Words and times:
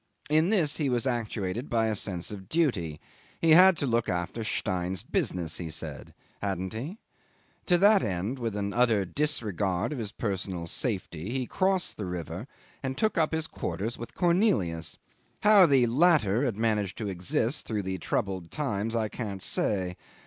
In 0.31 0.49
this 0.49 0.77
he 0.77 0.89
was 0.89 1.05
actuated 1.05 1.69
by 1.69 1.85
a 1.85 1.93
sense 1.95 2.31
of 2.31 2.49
duty; 2.49 2.99
he 3.39 3.51
had 3.51 3.77
to 3.77 3.85
look 3.85 4.09
after 4.09 4.43
Stein's 4.43 5.03
business, 5.03 5.59
he 5.59 5.69
said. 5.69 6.15
Hadn't 6.41 6.73
he? 6.73 6.97
To 7.67 7.77
that 7.77 8.01
end, 8.01 8.39
with 8.39 8.55
an 8.55 8.73
utter 8.73 9.05
disregard 9.05 9.93
of 9.93 9.99
his 9.99 10.11
personal 10.11 10.65
safety, 10.65 11.29
he 11.29 11.45
crossed 11.45 11.97
the 11.97 12.07
river 12.07 12.47
and 12.81 12.97
took 12.97 13.15
up 13.15 13.31
his 13.31 13.45
quarters 13.45 13.99
with 13.99 14.15
Cornelius. 14.15 14.97
How 15.41 15.67
the 15.67 15.85
latter 15.85 16.45
had 16.45 16.57
managed 16.57 16.97
to 16.97 17.07
exist 17.07 17.67
through 17.67 17.83
the 17.83 17.99
troubled 17.99 18.49
times 18.49 18.95
I 18.95 19.07
can't 19.07 19.43
say. 19.43 19.97